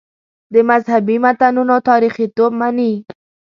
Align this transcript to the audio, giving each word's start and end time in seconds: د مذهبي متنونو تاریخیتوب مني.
د 0.53 0.55
مذهبي 0.69 1.17
متنونو 1.23 1.75
تاریخیتوب 1.89 2.51
مني. 2.59 2.93